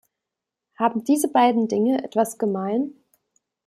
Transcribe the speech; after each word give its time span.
Haben 0.79 1.03
diese 1.03 1.27
beiden 1.31 1.67
Dinge 1.67 2.03
etwas 2.03 2.39
gemein? 2.39 2.93